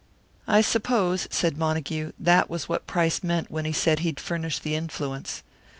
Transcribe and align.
"I 0.47 0.61
suppose," 0.61 1.27
said 1.29 1.59
Montague, 1.59 2.13
"that 2.17 2.49
was 2.49 2.67
what 2.67 2.87
Price 2.87 3.21
meant 3.21 3.51
when 3.51 3.65
he 3.65 3.71
said 3.71 3.99
he'd 3.99 4.19
furnish 4.19 4.57
the 4.57 4.73
influence." 4.73 5.43